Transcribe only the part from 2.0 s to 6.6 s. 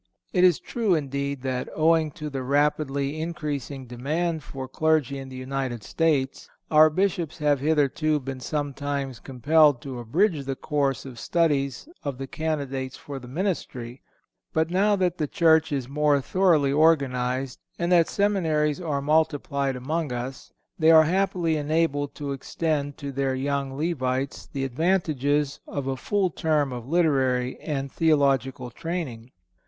to the rapidly increasing demand for clergy in the United States,